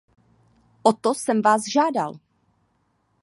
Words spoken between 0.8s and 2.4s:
O to jsem vás žádal.